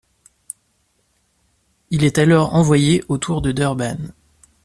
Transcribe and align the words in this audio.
Il 1.91 2.03
est 2.03 2.17
alors 2.17 2.55
envoyé 2.55 3.03
autour 3.07 3.39
de 3.43 3.51
Durban. 3.51 3.97